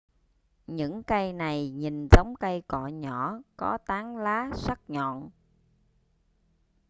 những 0.67 1.03
cây 1.03 1.33
này 1.33 1.69
nhìn 1.69 2.07
giống 2.11 2.33
cây 2.39 2.61
cọ 2.67 2.87
nhỏ 2.87 3.39
có 3.57 3.77
tán 3.85 4.17
lá 4.17 4.49
sắc 4.55 4.79
nhọn 4.87 5.29